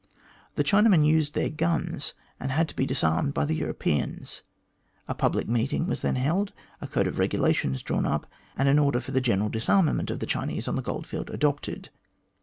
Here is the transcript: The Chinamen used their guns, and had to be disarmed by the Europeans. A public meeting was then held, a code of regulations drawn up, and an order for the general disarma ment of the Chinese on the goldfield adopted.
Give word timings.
The 0.55 0.63
Chinamen 0.63 1.05
used 1.05 1.35
their 1.35 1.51
guns, 1.51 2.15
and 2.39 2.49
had 2.51 2.67
to 2.69 2.75
be 2.75 2.87
disarmed 2.87 3.35
by 3.35 3.45
the 3.45 3.53
Europeans. 3.55 4.41
A 5.07 5.13
public 5.13 5.47
meeting 5.47 5.85
was 5.85 6.01
then 6.01 6.15
held, 6.15 6.53
a 6.81 6.87
code 6.87 7.05
of 7.05 7.19
regulations 7.19 7.83
drawn 7.83 8.07
up, 8.07 8.25
and 8.57 8.67
an 8.67 8.79
order 8.79 8.99
for 8.99 9.11
the 9.11 9.21
general 9.21 9.49
disarma 9.51 9.93
ment 9.95 10.09
of 10.09 10.17
the 10.17 10.25
Chinese 10.25 10.67
on 10.67 10.75
the 10.75 10.81
goldfield 10.81 11.29
adopted. 11.29 11.89